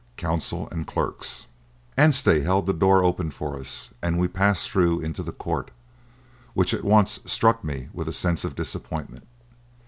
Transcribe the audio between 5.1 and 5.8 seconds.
the court,